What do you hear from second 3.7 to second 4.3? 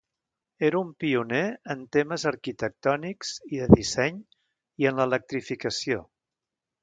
disseny